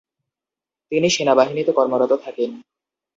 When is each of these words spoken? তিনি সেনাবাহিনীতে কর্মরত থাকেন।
তিনি 0.91 1.07
সেনাবাহিনীতে 1.09 1.71
কর্মরত 1.71 2.11
থাকেন। 2.25 2.51